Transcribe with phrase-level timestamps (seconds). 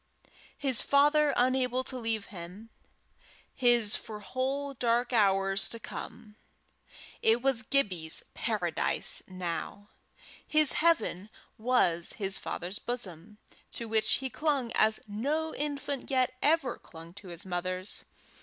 [0.57, 2.71] his father unable to leave him
[3.53, 6.35] his for whole dark hours to come!
[7.21, 9.89] It was Gibbie's paradise now!
[10.47, 11.29] His heaven
[11.59, 13.37] was his father's bosom,
[13.73, 18.03] to which he clung as no infant yet ever clung to his mother's.